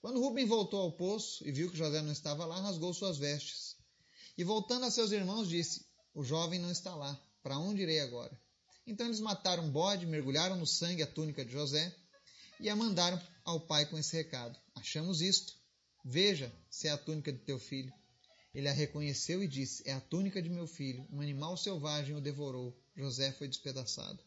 Quando 0.00 0.20
Rubem 0.20 0.46
voltou 0.46 0.82
ao 0.82 0.92
poço 0.92 1.46
e 1.46 1.50
viu 1.50 1.68
que 1.68 1.76
José 1.76 2.00
não 2.00 2.12
estava 2.12 2.46
lá, 2.46 2.60
rasgou 2.60 2.94
suas 2.94 3.18
vestes. 3.18 3.76
E 4.38 4.44
voltando 4.44 4.86
a 4.86 4.90
seus 4.90 5.10
irmãos, 5.10 5.48
disse: 5.48 5.84
O 6.14 6.22
jovem 6.22 6.60
não 6.60 6.70
está 6.70 6.94
lá. 6.94 7.20
Para 7.42 7.58
onde 7.58 7.82
irei 7.82 7.98
agora? 7.98 8.40
Então 8.86 9.06
eles 9.06 9.18
mataram 9.18 9.64
um 9.64 9.70
bode, 9.70 10.06
mergulharam 10.06 10.54
no 10.54 10.66
sangue 10.66 11.02
a 11.02 11.06
túnica 11.08 11.44
de 11.44 11.50
José 11.50 11.92
e 12.60 12.70
a 12.70 12.76
mandaram 12.76 13.20
ao 13.44 13.66
pai 13.66 13.84
com 13.86 13.98
esse 13.98 14.16
recado: 14.16 14.56
Achamos 14.76 15.20
isto. 15.20 15.52
Veja 16.04 16.52
se 16.70 16.86
é 16.86 16.92
a 16.92 16.98
túnica 16.98 17.32
de 17.32 17.40
teu 17.40 17.58
filho. 17.58 17.92
Ele 18.52 18.68
a 18.68 18.72
reconheceu 18.72 19.42
e 19.42 19.48
disse: 19.48 19.82
É 19.86 19.92
a 19.92 20.00
túnica 20.00 20.42
de 20.42 20.50
meu 20.50 20.66
filho. 20.66 21.06
Um 21.12 21.20
animal 21.20 21.56
selvagem 21.56 22.16
o 22.16 22.20
devorou. 22.20 22.76
José 22.96 23.32
foi 23.32 23.46
despedaçado. 23.46 24.22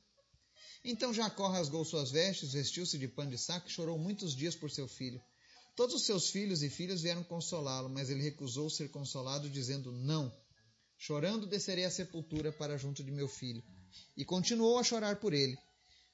Então 0.83 1.13
Jacó 1.13 1.47
rasgou 1.47 1.83
suas 1.83 2.11
vestes, 2.11 2.53
vestiu-se 2.53 2.97
de 2.97 3.07
pano 3.07 3.31
de 3.31 3.37
saco 3.37 3.67
e 3.67 3.71
chorou 3.71 3.97
muitos 3.97 4.35
dias 4.35 4.55
por 4.55 4.71
seu 4.71 4.87
filho. 4.87 5.21
Todos 5.75 5.95
os 5.95 6.05
seus 6.05 6.29
filhos 6.29 6.61
e 6.61 6.69
filhas 6.69 7.01
vieram 7.01 7.23
consolá-lo, 7.23 7.89
mas 7.89 8.09
ele 8.09 8.21
recusou 8.21 8.69
ser 8.69 8.89
consolado, 8.89 9.49
dizendo: 9.49 9.91
Não. 9.91 10.31
Chorando, 10.97 11.45
descerei 11.45 11.83
à 11.83 11.91
sepultura 11.91 12.51
para 12.51 12.77
junto 12.77 13.03
de 13.03 13.11
meu 13.11 13.27
filho. 13.27 13.63
E 14.15 14.23
continuou 14.23 14.77
a 14.77 14.83
chorar 14.83 15.17
por 15.17 15.33
ele. 15.33 15.57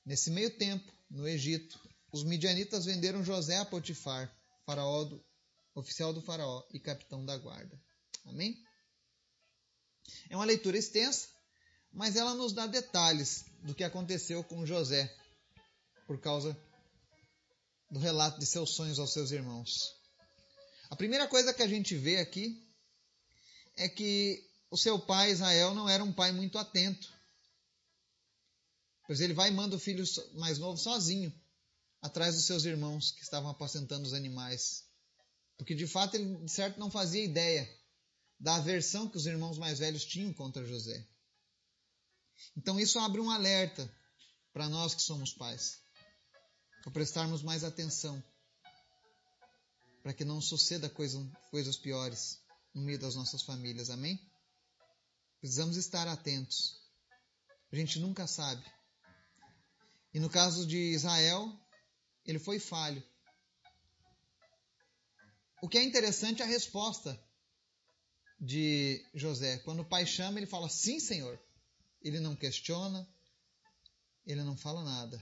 Nesse 0.04 0.32
meio 0.32 0.50
tempo, 0.58 0.92
no 1.10 1.28
Egito, 1.28 1.80
os 2.12 2.24
midianitas 2.24 2.86
venderam 2.86 3.24
José 3.24 3.58
a 3.58 3.66
Potifar, 3.66 4.36
faraó 4.66 5.04
do, 5.04 5.24
oficial 5.76 6.12
do 6.12 6.22
faraó 6.22 6.64
e 6.74 6.80
capitão 6.80 7.24
da 7.24 7.38
guarda. 7.38 7.80
Amém? 8.30 8.58
É 10.30 10.36
uma 10.36 10.46
leitura 10.46 10.78
extensa, 10.78 11.28
mas 11.92 12.16
ela 12.16 12.34
nos 12.34 12.54
dá 12.54 12.68
detalhes 12.68 13.46
do 13.64 13.74
que 13.74 13.84
aconteceu 13.84 14.44
com 14.44 14.66
José 14.66 15.14
por 16.06 16.20
causa 16.20 16.58
do 17.90 18.00
relato 18.00 18.40
de 18.40 18.46
seus 18.46 18.76
sonhos 18.76 19.00
aos 19.00 19.14
seus 19.14 19.32
irmãos. 19.32 19.96
A 20.90 20.96
primeira 20.96 21.28
coisa 21.28 21.54
que 21.54 21.64
a 21.64 21.68
gente 21.68 21.96
vê 21.96 22.18
aqui 22.18 22.64
é 23.76 23.90
que 23.90 24.44
o 24.70 24.78
seu 24.78 25.00
pai 25.00 25.32
Israel 25.32 25.74
não 25.74 25.90
era 25.90 26.04
um 26.04 26.14
pai 26.14 26.32
muito 26.32 26.58
atento. 26.58 27.12
Pois 29.08 29.22
ele 29.22 29.34
vai 29.34 29.50
e 29.50 29.54
manda 29.54 29.76
o 29.76 29.80
filho 29.80 30.04
mais 30.36 30.60
novo 30.60 30.78
sozinho, 30.78 31.34
atrás 32.02 32.36
dos 32.36 32.46
seus 32.46 32.64
irmãos 32.66 33.12
que 33.12 33.24
estavam 33.24 33.50
apacentando 33.50 34.06
os 34.06 34.14
animais. 34.14 34.84
Porque 35.58 35.74
de 35.74 35.88
fato 35.88 36.16
ele, 36.16 36.36
de 36.46 36.52
certo, 36.52 36.80
não 36.80 36.92
fazia 36.92 37.24
ideia 37.24 37.79
da 38.40 38.56
aversão 38.56 39.10
que 39.10 39.18
os 39.18 39.26
irmãos 39.26 39.58
mais 39.58 39.80
velhos 39.80 40.06
tinham 40.06 40.34
contra 40.34 40.66
José. 40.66 41.06
Então 42.56 42.80
isso 42.80 42.98
abre 43.00 43.20
um 43.20 43.30
alerta 43.30 43.92
para 44.54 44.70
nós 44.70 44.96
que 44.96 45.02
somos 45.02 45.34
pais, 45.34 45.82
para 46.82 46.92
prestarmos 46.92 47.44
mais 47.44 47.64
atenção, 47.64 48.24
para 50.02 50.14
que 50.14 50.24
não 50.24 50.40
suceda 50.40 50.90
coisa, 50.90 51.20
coisas 51.52 51.78
piores 51.78 52.42
no 52.74 52.82
meio 52.82 52.98
das 52.98 53.16
nossas 53.16 53.42
famílias, 53.42 53.90
amém? 53.90 54.20
Precisamos 55.40 55.76
estar 55.76 56.08
atentos. 56.08 56.80
A 57.72 57.76
gente 57.76 58.00
nunca 58.00 58.26
sabe. 58.26 58.64
E 60.14 60.20
no 60.20 60.30
caso 60.30 60.66
de 60.66 60.78
Israel, 60.78 61.52
ele 62.26 62.40
foi 62.40 62.60
falho. 62.60 63.04
O 65.62 65.68
que 65.68 65.78
é 65.78 65.84
interessante 65.84 66.42
é 66.42 66.46
a 66.46 66.48
resposta 66.48 67.22
de 68.40 69.04
José. 69.14 69.58
Quando 69.60 69.82
o 69.82 69.86
pai 69.86 70.06
chama, 70.06 70.40
ele 70.40 70.48
fala: 70.48 70.70
Sim, 70.70 71.00
senhor. 71.00 71.40
Ele 72.02 72.20
não 72.20 72.36
questiona, 72.36 73.08
ele 74.26 74.42
não 74.44 74.56
fala 74.56 74.84
nada. 74.84 75.22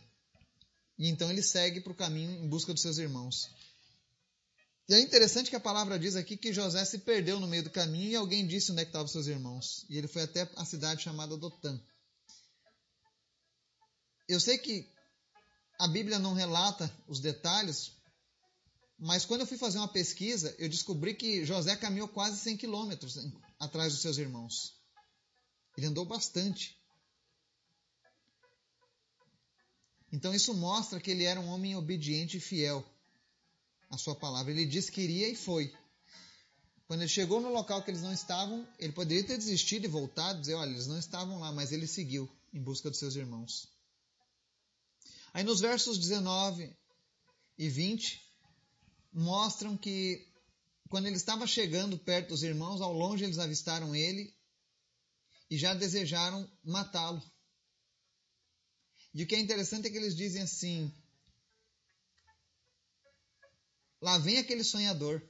E 0.98 1.08
então 1.08 1.30
ele 1.30 1.42
segue 1.42 1.82
para 1.82 1.92
o 1.92 1.96
caminho 1.96 2.32
em 2.32 2.48
busca 2.48 2.74
dos 2.74 2.82
seus 2.82 2.98
irmãos. 2.98 3.50
E 4.90 4.94
é 4.94 5.02
interessante 5.02 5.50
que 5.50 5.56
a 5.56 5.60
palavra 5.60 6.00
diz 6.00 6.16
aqui 6.16 6.38
que 6.38 6.54
José 6.54 6.84
se 6.86 7.00
perdeu 7.00 7.40
no 7.40 7.48
meio 7.48 7.64
do 7.64 7.70
caminho 7.70 8.10
e 8.10 8.16
alguém 8.16 8.48
disse 8.48 8.72
onde 8.72 8.82
é 8.82 8.84
estavam 8.84 9.08
seus 9.08 9.28
irmãos. 9.28 9.86
E 9.90 9.98
ele 9.98 10.08
foi 10.08 10.22
até 10.22 10.50
a 10.56 10.64
cidade 10.64 11.04
chamada 11.04 11.36
Dotã. 11.36 11.80
Eu 14.30 14.40
sei 14.40 14.58
que 14.58 14.90
a 15.80 15.88
Bíblia 15.88 16.20
não 16.20 16.34
relata 16.34 16.92
os 17.08 17.20
detalhes, 17.20 17.92
mas 19.00 19.26
quando 19.26 19.42
eu 19.42 19.48
fui 19.48 19.58
fazer 19.58 19.78
uma 19.78 19.88
pesquisa, 19.88 20.56
eu 20.58 20.68
descobri 20.68 21.14
que 21.14 21.46
José 21.46 21.76
caminhou 21.76 22.08
quase 22.08 22.40
100 22.40 22.58
quilômetros 22.58 23.18
atrás 23.60 23.94
dos 23.94 24.02
seus 24.02 24.18
irmãos. 24.18 24.76
Ele 25.78 25.86
andou 25.86 26.04
bastante. 26.04 26.76
Então 30.12 30.34
isso 30.34 30.54
mostra 30.54 31.00
que 31.00 31.12
ele 31.12 31.24
era 31.24 31.40
um 31.40 31.48
homem 31.48 31.76
obediente 31.76 32.38
e 32.38 32.40
fiel 32.40 32.84
a 33.90 33.98
sua 33.98 34.16
palavra. 34.16 34.52
Ele 34.52 34.66
disse 34.66 34.92
que 34.92 35.02
iria 35.02 35.30
e 35.30 35.36
foi. 35.36 35.72
Quando 36.88 37.02
ele 37.02 37.10
chegou 37.10 37.40
no 37.40 37.52
local 37.52 37.84
que 37.84 37.92
eles 37.92 38.02
não 38.02 38.14
estavam, 38.14 38.68
ele 38.80 38.94
poderia 38.94 39.24
ter 39.24 39.38
desistido 39.38 39.86
e 39.86 39.90
voltado, 39.90 40.40
dizer, 40.40 40.56
olha, 40.56 40.72
eles 40.72 40.88
não 40.88 40.98
estavam 40.98 41.40
lá, 41.40 41.52
mas 41.52 41.72
ele 41.72 41.86
seguiu 41.86 42.28
em 42.54 42.62
busca 42.62 42.90
dos 42.90 42.98
seus 42.98 43.16
irmãos. 43.16 43.68
Aí 45.34 45.44
nos 45.44 45.60
versos 45.60 46.00
19 46.00 46.74
e 47.58 47.70
20, 47.70 48.27
mostram 49.12 49.78
que 49.78 50.28
quando 50.90 51.08
ele 51.08 51.18
estava 51.18 51.46
chegando 51.46 51.98
perto 51.98 52.30
dos 52.30 52.44
irmãos, 52.44 52.82
ao 52.82 52.94
longe 52.94 53.24
eles 53.24 53.40
avistaram 53.40 53.96
ele 53.96 54.34
e 55.50 55.58
já 55.58 55.74
desejaram 55.74 56.50
matá-lo. 56.64 57.22
E 59.14 59.24
o 59.24 59.28
que 59.28 59.36
é 59.36 59.40
interessante 59.40 59.88
é 59.88 59.90
que 59.90 59.98
eles 59.98 60.16
dizem 60.16 60.44
assim: 60.44 60.94
Lá 64.02 64.18
vem 64.18 64.38
aquele 64.38 64.64
sonhador. 64.64 65.22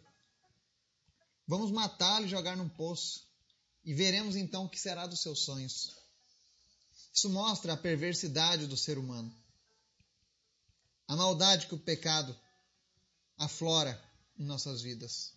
Vamos 1.47 1.71
matá-lo 1.71 2.25
e 2.25 2.29
jogar 2.29 2.57
num 2.57 2.67
poço. 2.67 3.25
E 3.85 3.93
veremos 3.93 4.35
então 4.35 4.65
o 4.65 4.69
que 4.69 4.79
será 4.79 5.07
dos 5.07 5.21
seus 5.21 5.45
sonhos. 5.45 5.95
Isso 7.13 7.29
mostra 7.29 7.73
a 7.73 7.77
perversidade 7.77 8.67
do 8.67 8.75
ser 8.75 8.97
humano. 8.97 9.33
A 11.07 11.15
maldade 11.15 11.67
que 11.67 11.73
o 11.75 11.79
pecado 11.79 12.37
aflora 13.37 14.01
em 14.37 14.43
nossas 14.43 14.81
vidas. 14.81 15.33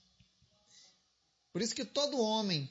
Por 1.52 1.62
isso 1.62 1.74
que 1.74 1.84
todo 1.84 2.20
homem, 2.20 2.70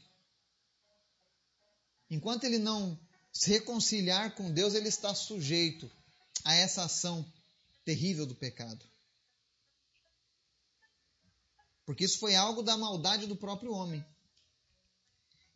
enquanto 2.09 2.45
ele 2.45 2.57
não 2.57 3.00
se 3.31 3.50
reconciliar 3.50 4.36
com 4.36 4.51
Deus, 4.51 4.74
ele 4.74 4.88
está 4.88 5.13
sujeito 5.13 5.89
a 6.43 6.55
essa 6.55 6.83
ação 6.83 7.25
terrível 7.83 8.25
do 8.25 8.36
pecado. 8.36 8.83
Porque 11.86 12.05
isso 12.05 12.19
foi 12.19 12.36
algo 12.36 12.62
da 12.62 12.77
maldade 12.77 13.25
do 13.25 13.36
próprio 13.36 13.71
homem. 13.71 14.05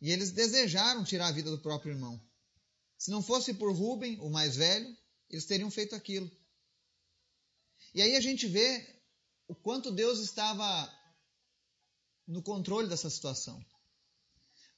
E 0.00 0.10
eles 0.10 0.32
desejaram 0.32 1.04
tirar 1.04 1.28
a 1.28 1.32
vida 1.32 1.50
do 1.50 1.60
próprio 1.60 1.92
irmão. 1.92 2.20
Se 2.98 3.10
não 3.10 3.22
fosse 3.22 3.54
por 3.54 3.72
Rubem, 3.72 4.18
o 4.20 4.28
mais 4.28 4.56
velho, 4.56 4.96
eles 5.30 5.46
teriam 5.46 5.70
feito 5.70 5.94
aquilo. 5.94 6.30
E 7.94 8.02
aí 8.02 8.16
a 8.16 8.20
gente 8.20 8.46
vê 8.46 8.84
o 9.46 9.54
quanto 9.54 9.90
Deus 9.90 10.20
estava 10.20 10.92
no 12.26 12.42
controle 12.42 12.88
dessa 12.88 13.10
situação. 13.10 13.64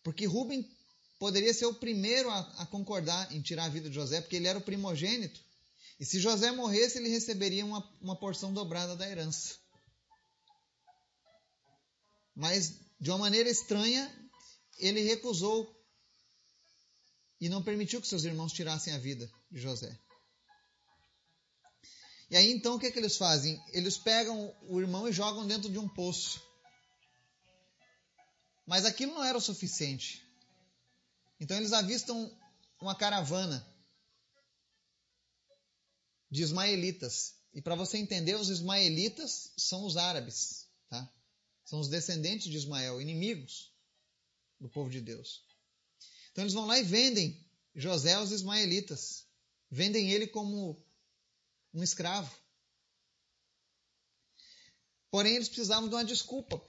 Porque 0.02 0.26
Rubem 0.26 0.68
poderia 1.18 1.52
ser 1.54 1.66
o 1.66 1.74
primeiro 1.74 2.30
a, 2.30 2.40
a, 2.62 2.66
concordar 2.66 3.32
em 3.32 3.40
tirar 3.40 3.64
a 3.64 3.68
vida 3.68 3.88
de 3.88 3.94
José, 3.94 4.20
porque 4.20 4.36
ele 4.36 4.48
era 4.48 4.58
o 4.58 4.62
primogênito. 4.62 5.40
E 5.98 6.04
se 6.04 6.20
José 6.20 6.52
morresse, 6.52 6.98
ele 6.98 7.08
receberia 7.08 7.64
uma, 7.64 7.82
uma 8.00 8.16
porção 8.16 8.52
dobrada 8.52 8.94
da 8.96 9.08
herança. 9.08 9.56
Mas, 12.34 12.78
de 13.00 13.10
uma 13.10 13.18
maneira 13.18 13.48
estranha, 13.48 14.30
ele 14.78 15.00
recusou 15.00 15.74
e 17.40 17.48
não 17.48 17.62
permitiu 17.62 18.00
que 18.00 18.08
seus 18.08 18.24
irmãos 18.24 18.52
tirassem 18.52 18.92
a 18.92 18.98
vida 18.98 19.30
de 19.50 19.60
José. 19.60 19.98
E 22.30 22.36
aí 22.36 22.50
então 22.50 22.74
o 22.74 22.78
que, 22.78 22.86
é 22.86 22.90
que 22.90 22.98
eles 22.98 23.16
fazem? 23.16 23.62
Eles 23.72 23.96
pegam 23.96 24.54
o 24.68 24.80
irmão 24.80 25.08
e 25.08 25.12
jogam 25.12 25.46
dentro 25.46 25.70
de 25.70 25.78
um 25.78 25.88
poço. 25.88 26.42
Mas 28.66 28.84
aquilo 28.84 29.14
não 29.14 29.24
era 29.24 29.38
o 29.38 29.40
suficiente. 29.40 30.26
Então 31.38 31.56
eles 31.56 31.72
avistam 31.72 32.36
uma 32.80 32.94
caravana 32.94 33.64
de 36.30 36.42
ismaelitas. 36.42 37.34
E 37.54 37.62
para 37.62 37.74
você 37.74 37.96
entender, 37.96 38.34
os 38.34 38.48
ismaelitas 38.48 39.52
são 39.56 39.86
os 39.86 39.96
árabes, 39.96 40.66
tá? 40.90 41.10
São 41.64 41.80
os 41.80 41.88
descendentes 41.88 42.48
de 42.48 42.56
Ismael, 42.56 43.00
inimigos 43.00 43.72
do 44.60 44.68
povo 44.68 44.90
de 44.90 45.00
Deus. 45.00 45.42
Então 46.32 46.44
eles 46.44 46.52
vão 46.52 46.66
lá 46.66 46.78
e 46.78 46.82
vendem 46.82 47.42
José 47.74 48.14
aos 48.14 48.30
ismaelitas. 48.30 49.24
Vendem 49.70 50.10
ele 50.10 50.26
como 50.26 50.85
um 51.76 51.82
escravo. 51.82 52.34
Porém, 55.10 55.36
eles 55.36 55.48
precisavam 55.48 55.88
de 55.88 55.94
uma 55.94 56.04
desculpa 56.04 56.60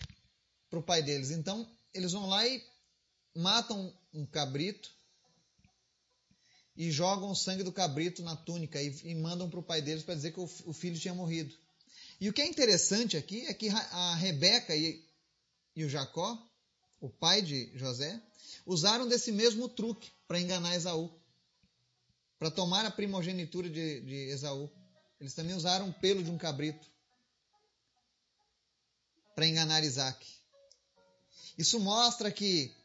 para 0.70 0.80
o 0.80 0.84
pai 0.84 1.02
deles. 1.02 1.32
Então, 1.32 1.68
eles 1.94 2.12
vão 2.12 2.28
lá 2.28 2.46
e 2.46 2.64
matam 3.34 3.98
um 4.14 4.26
cabrito 4.26 4.94
e 6.76 6.92
jogam 6.92 7.32
o 7.32 7.36
sangue 7.36 7.64
do 7.64 7.72
cabrito 7.72 8.22
na 8.22 8.36
túnica 8.36 8.82
e, 8.82 8.96
e 9.04 9.16
mandam 9.16 9.50
para 9.50 9.60
o 9.60 9.64
pai 9.64 9.82
deles 9.82 10.04
para 10.04 10.14
dizer 10.14 10.32
que 10.32 10.40
o, 10.40 10.50
o 10.66 10.74
filho 10.74 11.00
tinha 11.00 11.14
morrido. 11.14 11.56
E 12.20 12.30
o 12.30 12.34
que 12.34 12.42
é 12.42 12.46
interessante 12.46 13.16
aqui 13.16 13.46
é 13.48 13.54
que 13.54 13.70
a 13.70 14.16
Rebeca 14.16 14.76
e, 14.76 15.04
e 15.76 15.84
o 15.84 15.90
Jacó, 15.90 16.38
o 17.00 17.10
pai 17.10 17.42
de 17.42 17.72
José, 17.78 18.22
usaram 18.66 19.08
desse 19.08 19.32
mesmo 19.32 19.70
truque 19.70 20.12
para 20.28 20.40
enganar 20.40 20.76
Esaú, 20.76 21.10
para 22.38 22.52
tomar 22.52 22.86
a 22.86 22.92
primogenitura 22.92 23.70
de, 23.70 24.02
de 24.02 24.16
Esaú. 24.30 24.70
Eles 25.20 25.34
também 25.34 25.56
usaram 25.56 25.90
o 25.90 25.94
pelo 25.94 26.24
de 26.24 26.30
um 26.30 26.38
cabrito 26.38 26.86
para 29.36 29.48
enganar 29.48 29.84
Isaac. 29.84 30.26
Isso 31.58 31.80
mostra 31.80 32.32
que 32.32 32.76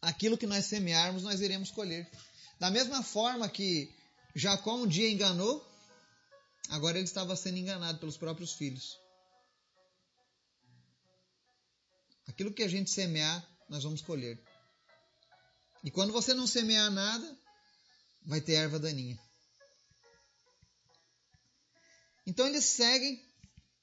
aquilo 0.00 0.38
que 0.38 0.46
nós 0.46 0.66
semearmos, 0.66 1.22
nós 1.22 1.40
iremos 1.40 1.70
colher. 1.70 2.08
Da 2.58 2.70
mesma 2.70 3.02
forma 3.02 3.48
que 3.48 3.92
Jacó 4.34 4.74
um 4.76 4.86
dia 4.86 5.10
enganou 5.10 5.68
Agora 6.70 6.98
ele 6.98 7.04
estava 7.04 7.34
sendo 7.34 7.58
enganado 7.58 7.98
pelos 7.98 8.16
próprios 8.16 8.52
filhos. 8.52 8.96
Aquilo 12.28 12.54
que 12.54 12.62
a 12.62 12.68
gente 12.68 12.90
semear, 12.90 13.44
nós 13.68 13.82
vamos 13.82 14.00
colher. 14.00 14.40
E 15.82 15.90
quando 15.90 16.12
você 16.12 16.32
não 16.32 16.46
semear 16.46 16.88
nada, 16.90 17.38
vai 18.24 18.40
ter 18.40 18.52
erva 18.52 18.78
daninha. 18.78 19.18
Então 22.26 22.46
eles 22.46 22.64
seguem, 22.64 23.22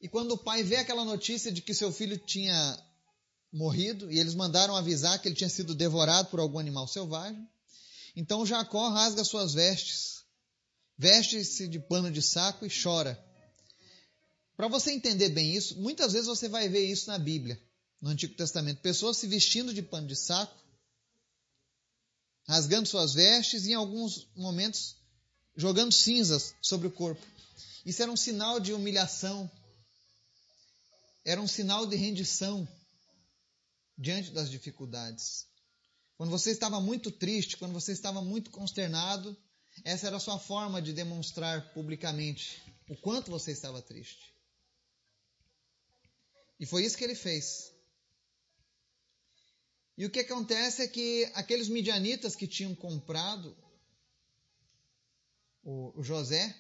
e 0.02 0.08
quando 0.08 0.32
o 0.32 0.38
pai 0.38 0.64
vê 0.64 0.78
aquela 0.78 1.04
notícia 1.04 1.52
de 1.52 1.62
que 1.62 1.74
seu 1.74 1.92
filho 1.92 2.18
tinha 2.18 2.78
morrido, 3.52 4.12
e 4.12 4.20
eles 4.20 4.36
mandaram 4.36 4.76
avisar 4.76 5.22
que 5.22 5.28
ele 5.28 5.36
tinha 5.36 5.50
sido 5.50 5.74
devorado 5.74 6.30
por 6.30 6.40
algum 6.40 6.60
animal 6.60 6.88
selvagem, 6.88 7.48
então 8.16 8.46
Jacó 8.46 8.90
rasga 8.90 9.24
suas 9.24 9.54
vestes 9.54 10.18
veste-se 10.98 11.68
de 11.68 11.80
pano 11.80 12.12
de 12.12 12.22
saco 12.22 12.66
e 12.66 12.70
chora. 12.70 13.24
Para 14.56 14.68
você 14.68 14.92
entender 14.92 15.30
bem 15.30 15.56
isso, 15.56 15.80
muitas 15.80 16.14
vezes 16.14 16.28
você 16.28 16.50
vai 16.50 16.68
ver 16.68 16.84
isso 16.86 17.08
na 17.08 17.20
Bíblia. 17.20 17.62
no 18.02 18.10
Antigo 18.10 18.36
Testamento. 18.36 18.82
Pessoas 18.82 19.18
se 19.18 19.28
vestindo 19.28 19.74
de 19.74 19.82
pano 19.82 20.08
de 20.08 20.16
saco, 20.16 20.56
rasgando 22.48 22.88
suas 22.88 23.14
vestes 23.14 23.66
e, 23.66 23.72
em 23.72 23.74
alguns 23.74 24.28
momentos, 24.36 24.96
jogando 25.56 25.92
cinzas 25.92 26.54
sobre 26.62 26.88
o 26.88 26.92
corpo. 26.92 27.26
Isso 27.88 28.04
era 28.04 28.12
um 28.12 28.18
sinal 28.18 28.60
de 28.60 28.74
humilhação, 28.74 29.50
era 31.24 31.42
um 31.42 31.48
sinal 31.48 31.86
de 31.86 31.96
rendição 31.96 32.68
diante 33.98 34.30
das 34.32 34.52
dificuldades. 34.52 35.48
Quando 36.18 36.30
você 36.30 36.52
estava 36.52 36.82
muito 36.82 37.10
triste, 37.10 37.56
quando 37.56 37.72
você 37.72 37.94
estava 37.94 38.22
muito 38.22 38.52
consternado, 38.52 39.38
essa 39.86 40.06
era 40.06 40.18
a 40.18 40.20
sua 40.20 40.38
forma 40.38 40.82
de 40.82 40.92
demonstrar 40.92 41.72
publicamente 41.74 42.62
o 42.90 42.98
quanto 42.98 43.32
você 43.32 43.54
estava 43.54 43.82
triste. 43.82 44.36
E 46.60 46.66
foi 46.66 46.84
isso 46.84 46.98
que 46.98 47.06
ele 47.06 47.16
fez. 47.16 47.72
E 49.98 50.06
o 50.06 50.10
que 50.10 50.20
acontece 50.20 50.82
é 50.82 50.90
que 50.90 51.24
aqueles 51.36 51.70
midianitas 51.70 52.36
que 52.36 52.50
tinham 52.50 52.76
comprado 52.76 53.56
o, 55.64 56.04
José 56.04 56.54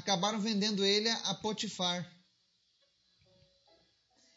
acabaram 0.00 0.40
vendendo 0.40 0.84
ele 0.84 1.08
a 1.08 1.34
Potifar. 1.34 2.10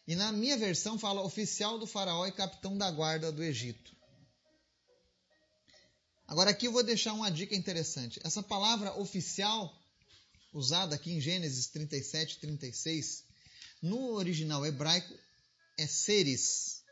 E 0.05 0.15
na 0.15 0.31
minha 0.31 0.57
versão 0.57 0.99
fala 0.99 1.21
oficial 1.21 1.79
do 1.79 1.87
faraó 1.87 2.27
e 2.27 2.31
capitão 2.31 2.77
da 2.77 2.91
guarda 2.91 3.31
do 3.31 3.41
Egito. 3.41 3.95
Agora 6.27 6.51
aqui 6.51 6.67
eu 6.67 6.71
vou 6.71 6.83
deixar 6.83 7.13
uma 7.13 7.31
dica 7.31 7.55
interessante. 7.55 8.19
Essa 8.23 8.43
palavra 8.43 8.93
oficial, 8.99 9.73
usada 10.53 10.95
aqui 10.95 11.13
em 11.13 11.21
Gênesis 11.21 11.67
37 11.67 12.39
36, 12.39 13.23
no 13.81 14.11
original 14.13 14.65
hebraico 14.65 15.17
é 15.77 15.87
seres. 15.87 16.83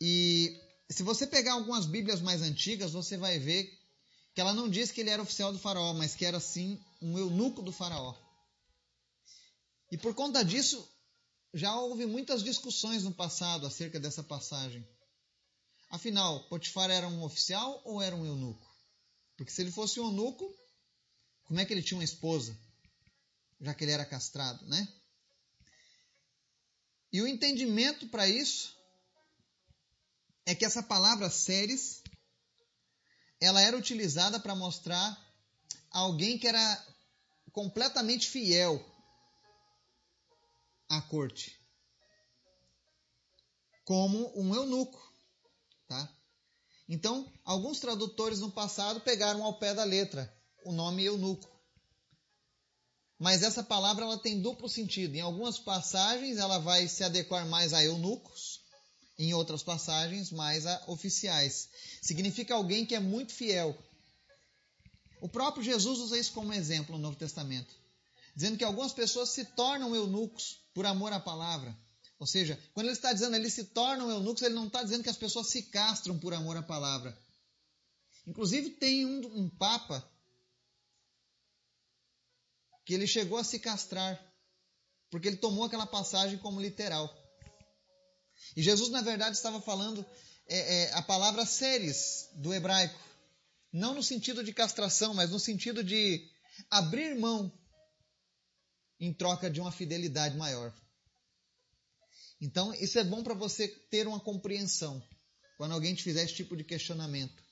E 0.00 0.60
se 0.88 1.02
você 1.02 1.26
pegar 1.26 1.54
algumas 1.54 1.86
Bíblias 1.86 2.20
mais 2.20 2.42
antigas, 2.42 2.92
você 2.92 3.16
vai 3.16 3.38
ver 3.38 3.81
que 4.34 4.40
ela 4.40 4.52
não 4.52 4.68
diz 4.68 4.90
que 4.90 5.00
ele 5.00 5.10
era 5.10 5.22
oficial 5.22 5.52
do 5.52 5.58
faraó, 5.58 5.92
mas 5.92 6.14
que 6.14 6.24
era 6.24 6.40
sim 6.40 6.82
um 7.00 7.18
eunuco 7.18 7.62
do 7.62 7.72
faraó. 7.72 8.14
E 9.90 9.98
por 9.98 10.14
conta 10.14 10.42
disso, 10.42 10.88
já 11.52 11.74
houve 11.76 12.06
muitas 12.06 12.42
discussões 12.42 13.02
no 13.02 13.12
passado 13.12 13.66
acerca 13.66 14.00
dessa 14.00 14.22
passagem. 14.22 14.86
Afinal, 15.90 16.48
Potifar 16.48 16.90
era 16.90 17.06
um 17.06 17.22
oficial 17.22 17.82
ou 17.84 18.00
era 18.00 18.16
um 18.16 18.24
eunuco? 18.24 18.66
Porque 19.36 19.52
se 19.52 19.60
ele 19.60 19.70
fosse 19.70 20.00
um 20.00 20.04
eunuco, 20.04 20.50
como 21.44 21.60
é 21.60 21.66
que 21.66 21.72
ele 21.74 21.82
tinha 21.82 21.98
uma 21.98 22.04
esposa? 22.04 22.58
Já 23.60 23.74
que 23.74 23.84
ele 23.84 23.92
era 23.92 24.06
castrado, 24.06 24.64
né? 24.66 24.88
E 27.12 27.20
o 27.20 27.28
entendimento 27.28 28.08
para 28.08 28.26
isso 28.26 28.74
é 30.46 30.54
que 30.54 30.64
essa 30.64 30.82
palavra 30.82 31.28
séries 31.28 32.01
ela 33.42 33.60
era 33.60 33.76
utilizada 33.76 34.38
para 34.38 34.54
mostrar 34.54 35.20
alguém 35.90 36.38
que 36.38 36.46
era 36.46 36.86
completamente 37.50 38.28
fiel 38.28 38.80
à 40.88 41.02
corte, 41.02 41.58
como 43.84 44.32
um 44.40 44.54
eunuco, 44.54 45.12
tá? 45.88 46.08
Então, 46.88 47.32
alguns 47.44 47.80
tradutores 47.80 48.38
no 48.38 48.52
passado 48.52 49.00
pegaram 49.00 49.42
ao 49.42 49.58
pé 49.58 49.74
da 49.74 49.82
letra 49.82 50.32
o 50.64 50.70
nome 50.70 51.04
eunuco. 51.04 51.50
Mas 53.18 53.42
essa 53.42 53.62
palavra 53.62 54.04
ela 54.04 54.18
tem 54.18 54.40
duplo 54.40 54.68
sentido. 54.68 55.16
Em 55.16 55.20
algumas 55.20 55.58
passagens 55.58 56.38
ela 56.38 56.58
vai 56.58 56.86
se 56.86 57.02
adequar 57.02 57.44
mais 57.46 57.72
a 57.72 57.82
eunucos, 57.82 58.51
em 59.18 59.34
outras 59.34 59.62
passagens, 59.62 60.30
mais 60.30 60.66
a 60.66 60.82
oficiais. 60.86 61.68
Significa 62.00 62.54
alguém 62.54 62.86
que 62.86 62.94
é 62.94 63.00
muito 63.00 63.32
fiel. 63.32 63.76
O 65.20 65.28
próprio 65.28 65.62
Jesus 65.62 65.98
usa 66.00 66.18
isso 66.18 66.32
como 66.32 66.52
exemplo 66.52 66.96
no 66.96 67.02
Novo 67.02 67.16
Testamento, 67.16 67.74
dizendo 68.34 68.58
que 68.58 68.64
algumas 68.64 68.92
pessoas 68.92 69.30
se 69.30 69.44
tornam 69.44 69.94
eunucos 69.94 70.60
por 70.74 70.86
amor 70.86 71.12
à 71.12 71.20
palavra. 71.20 71.76
Ou 72.18 72.26
seja, 72.26 72.58
quando 72.72 72.86
ele 72.86 72.94
está 72.94 73.12
dizendo 73.12 73.36
eles 73.36 73.52
se 73.52 73.64
tornam 73.64 74.10
eunucos, 74.10 74.42
ele 74.42 74.54
não 74.54 74.66
está 74.66 74.82
dizendo 74.82 75.02
que 75.02 75.10
as 75.10 75.16
pessoas 75.16 75.48
se 75.48 75.64
castram 75.64 76.18
por 76.18 76.32
amor 76.32 76.56
à 76.56 76.62
palavra. 76.62 77.16
Inclusive, 78.26 78.70
tem 78.70 79.04
um, 79.04 79.42
um 79.42 79.48
papa 79.48 80.08
que 82.84 82.94
ele 82.94 83.06
chegou 83.06 83.38
a 83.38 83.44
se 83.44 83.58
castrar, 83.58 84.20
porque 85.10 85.28
ele 85.28 85.36
tomou 85.36 85.64
aquela 85.64 85.86
passagem 85.86 86.38
como 86.38 86.60
literal. 86.60 87.12
E 88.56 88.62
Jesus, 88.62 88.90
na 88.90 89.02
verdade, 89.02 89.36
estava 89.36 89.60
falando 89.60 90.04
é, 90.46 90.82
é, 90.82 90.92
a 90.94 91.02
palavra 91.02 91.46
seres 91.46 92.28
do 92.34 92.52
hebraico. 92.52 92.98
Não 93.72 93.94
no 93.94 94.02
sentido 94.02 94.44
de 94.44 94.52
castração, 94.52 95.14
mas 95.14 95.30
no 95.30 95.38
sentido 95.38 95.82
de 95.82 96.28
abrir 96.70 97.18
mão 97.18 97.50
em 99.00 99.12
troca 99.12 99.50
de 99.50 99.60
uma 99.60 99.72
fidelidade 99.72 100.36
maior. 100.36 100.72
Então, 102.40 102.74
isso 102.74 102.98
é 102.98 103.04
bom 103.04 103.22
para 103.22 103.34
você 103.34 103.68
ter 103.68 104.06
uma 104.06 104.20
compreensão 104.20 105.02
quando 105.56 105.72
alguém 105.72 105.94
te 105.94 106.02
fizer 106.02 106.24
esse 106.24 106.34
tipo 106.34 106.56
de 106.56 106.64
questionamento. 106.64 107.42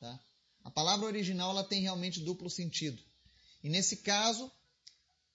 Tá? 0.00 0.18
A 0.64 0.70
palavra 0.70 1.06
original 1.06 1.50
ela 1.50 1.64
tem 1.64 1.82
realmente 1.82 2.20
duplo 2.20 2.48
sentido. 2.48 3.02
E 3.62 3.68
nesse 3.68 3.98
caso, 3.98 4.50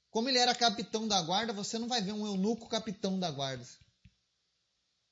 como 0.09 0.27
ele 0.29 0.39
era 0.39 0.55
capitão 0.55 1.07
da 1.07 1.21
guarda, 1.21 1.53
você 1.53 1.77
não 1.77 1.87
vai 1.87 2.01
ver 2.01 2.13
um 2.13 2.25
eunuco 2.25 2.67
capitão 2.67 3.19
da 3.19 3.29
guarda. 3.29 3.65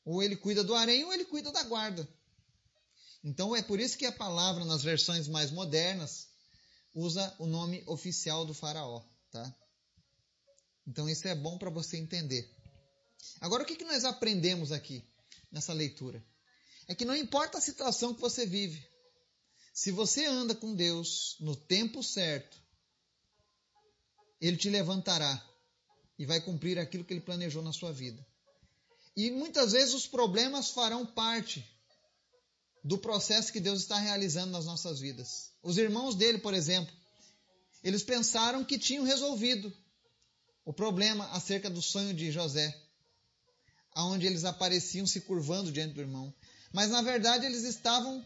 Ou 0.05 0.21
ele 0.21 0.37
cuida 0.37 0.63
do 0.63 0.75
harém 0.75 1.03
ou 1.03 1.13
ele 1.13 1.25
cuida 1.25 1.51
da 1.51 1.63
guarda. 1.63 2.07
Então 3.23 3.55
é 3.55 3.61
por 3.61 3.79
isso 3.79 3.97
que 3.97 4.05
a 4.05 4.11
palavra 4.11 4.63
nas 4.63 4.83
versões 4.83 5.27
mais 5.27 5.49
modernas 5.49 6.27
usa 6.93 7.35
o 7.39 7.47
nome 7.47 7.83
oficial 7.87 8.45
do 8.45 8.53
faraó, 8.53 9.03
tá? 9.31 9.55
Então 10.87 11.09
isso 11.09 11.27
é 11.27 11.33
bom 11.33 11.57
para 11.57 11.71
você 11.71 11.97
entender. 11.97 12.47
Agora 13.41 13.63
o 13.63 13.65
que, 13.65 13.75
que 13.75 13.83
nós 13.83 14.05
aprendemos 14.05 14.71
aqui 14.71 15.03
nessa 15.51 15.73
leitura? 15.73 16.23
É 16.87 16.93
que 16.93 17.03
não 17.03 17.15
importa 17.15 17.57
a 17.57 17.61
situação 17.61 18.13
que 18.13 18.21
você 18.21 18.45
vive, 18.45 18.87
se 19.75 19.91
você 19.91 20.25
anda 20.25 20.55
com 20.55 20.73
Deus 20.73 21.35
no 21.41 21.53
tempo 21.53 22.01
certo, 22.01 22.57
Ele 24.39 24.55
te 24.55 24.69
levantará 24.69 25.43
e 26.17 26.25
vai 26.25 26.39
cumprir 26.39 26.79
aquilo 26.79 27.03
que 27.03 27.13
Ele 27.13 27.19
planejou 27.19 27.61
na 27.61 27.73
sua 27.73 27.91
vida. 27.91 28.25
E 29.15 29.32
muitas 29.32 29.71
vezes 29.71 29.93
os 29.93 30.08
problemas 30.08 30.69
farão 30.71 31.06
parte 31.06 31.65
do 32.84 32.97
processo 32.97 33.51
que 33.51 33.60
Deus 33.60 33.82
está 33.82 33.97
realizando 33.97 34.51
nas 34.51 34.65
nossas 34.65 34.99
vidas. 34.99 35.51
Os 35.63 35.78
irmãos 35.78 36.15
dele, 36.15 36.38
por 36.38 36.54
exemplo, 36.54 36.93
eles 37.84 38.04
pensaram 38.04 38.63
que 38.63 38.78
tinham 38.78 39.04
resolvido 39.04 39.73
o 40.65 40.73
problema 40.73 41.28
acerca 41.32 41.69
do 41.69 41.82
sonho 41.82 42.13
de 42.13 42.32
José, 42.32 42.75
aonde 43.91 44.25
eles 44.25 44.43
apareciam 44.43 45.08
se 45.08 45.21
curvando 45.21 45.71
diante 45.71 45.93
do 45.93 46.01
irmão. 46.01 46.34
Mas 46.73 46.89
na 46.89 47.01
verdade 47.01 47.45
eles 47.45 47.63
estavam 47.63 48.25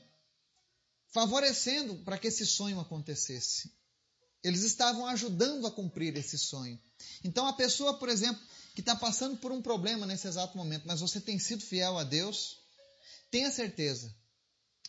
favorecendo 1.10 1.96
para 1.98 2.18
que 2.18 2.28
esse 2.28 2.46
sonho 2.46 2.80
acontecesse. 2.80 3.72
Eles 4.44 4.64
estavam 4.64 5.06
ajudando 5.06 5.68
a 5.68 5.72
cumprir 5.72 6.16
esse 6.16 6.38
sonho. 6.38 6.80
Então 7.24 7.46
a 7.46 7.54
pessoa, 7.54 7.94
por 7.96 8.10
exemplo, 8.10 8.42
que 8.74 8.82
está 8.82 8.96
passando 8.96 9.38
por 9.38 9.52
um 9.52 9.62
problema 9.62 10.06
nesse 10.06 10.28
exato 10.28 10.58
momento, 10.58 10.88
mas 10.88 11.02
você 11.02 11.20
tem 11.20 11.38
sido 11.38 11.64
fiel 11.64 11.98
a 11.98 12.04
Deus, 12.04 12.58
tenha 13.30 13.52
certeza, 13.52 14.14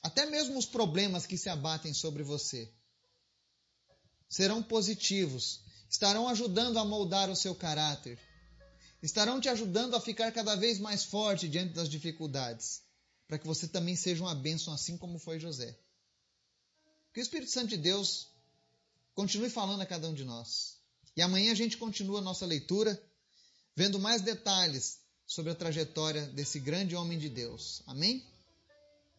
até 0.03 0.27
mesmo 0.27 0.59
os 0.59 0.67
problemas 0.67 1.27
que 1.27 1.37
se 1.37 1.49
abatem 1.49 1.93
sobre 1.93 2.23
você 2.23 2.73
serão 4.29 4.63
positivos, 4.63 5.61
estarão 5.91 6.29
ajudando 6.29 6.79
a 6.79 6.85
moldar 6.85 7.29
o 7.29 7.35
seu 7.37 7.53
caráter, 7.53 8.19
estarão 9.03 9.41
te 9.41 9.49
ajudando 9.49 9.97
a 9.97 10.01
ficar 10.01 10.31
cada 10.31 10.55
vez 10.55 10.79
mais 10.79 11.05
forte 11.05 11.49
diante 11.49 11.75
das 11.75 11.89
dificuldades, 11.89 12.81
para 13.27 13.39
que 13.39 13.47
você 13.47 13.67
também 13.67 13.97
seja 13.97 14.23
uma 14.23 14.35
bênção, 14.35 14.73
assim 14.73 14.97
como 14.97 15.19
foi 15.19 15.41
José. 15.41 15.77
Que 17.13 17.21
o 17.21 17.23
Espírito 17.23 17.51
Santo 17.51 17.69
de 17.69 17.77
Deus 17.77 18.29
continue 19.21 19.51
falando 19.51 19.83
a 19.83 19.87
cada 19.87 20.09
um 20.09 20.15
de 20.15 20.25
nós. 20.25 20.79
E 21.15 21.21
amanhã 21.21 21.53
a 21.53 21.55
gente 21.55 21.77
continua 21.77 22.21
a 22.21 22.23
nossa 22.23 22.47
leitura 22.47 22.99
vendo 23.77 23.99
mais 23.99 24.23
detalhes 24.23 25.01
sobre 25.27 25.53
a 25.53 25.55
trajetória 25.55 26.25
desse 26.29 26.59
grande 26.59 26.97
homem 26.97 27.19
de 27.19 27.29
Deus. 27.29 27.83
Amém? 27.87 28.27